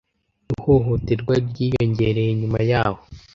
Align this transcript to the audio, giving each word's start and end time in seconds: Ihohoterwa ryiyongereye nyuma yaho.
Ihohoterwa 0.53 1.33
ryiyongereye 1.47 2.31
nyuma 2.39 2.59
yaho. 2.71 3.01